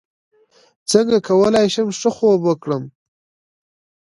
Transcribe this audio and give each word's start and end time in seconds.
څنګه 0.91 1.17
کولی 1.27 1.67
شم 1.73 1.87
ښه 1.99 2.09
خوب 2.15 2.39
وکړم 2.45 2.83